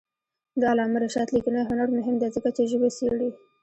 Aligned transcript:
د 0.59 0.61
علامه 0.71 0.97
رشاد 1.05 1.27
لیکنی 1.35 1.61
هنر 1.69 1.87
مهم 1.97 2.15
دی 2.21 2.27
ځکه 2.35 2.49
چې 2.55 2.61
ژبه 2.71 2.89
څېړي. 2.97 3.29